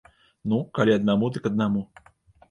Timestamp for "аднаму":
0.99-1.29, 1.49-1.83